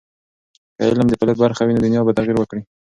که 0.75 0.81
علم 0.89 1.05
د 1.09 1.13
فعالیت 1.19 1.37
برخه 1.43 1.63
وي، 1.63 1.73
نو 1.75 1.81
دنیا 1.85 2.01
به 2.05 2.15
تغیر 2.17 2.37
وکړي. 2.39 2.61